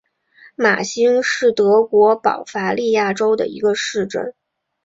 [0.55, 4.33] 马兴是德国巴伐利亚州的一个市镇。